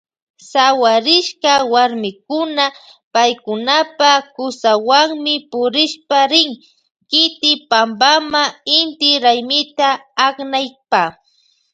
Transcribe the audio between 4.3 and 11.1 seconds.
kusawanmi purishpa rin kiti pampama inti raymita aknaypa.